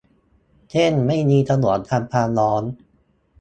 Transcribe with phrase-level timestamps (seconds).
[0.71, 2.63] เช่นไม่มีฉนวนกันความร้อน